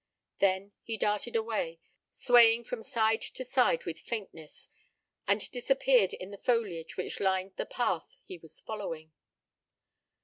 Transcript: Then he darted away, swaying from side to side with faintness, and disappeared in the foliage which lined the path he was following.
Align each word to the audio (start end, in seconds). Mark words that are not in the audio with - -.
Then 0.39 0.71
he 0.81 0.97
darted 0.97 1.35
away, 1.35 1.79
swaying 2.15 2.63
from 2.63 2.81
side 2.81 3.21
to 3.21 3.45
side 3.45 3.85
with 3.85 3.99
faintness, 3.99 4.67
and 5.27 5.47
disappeared 5.51 6.13
in 6.13 6.31
the 6.31 6.39
foliage 6.39 6.97
which 6.97 7.19
lined 7.19 7.55
the 7.55 7.67
path 7.67 8.17
he 8.25 8.39
was 8.39 8.59
following. 8.61 9.11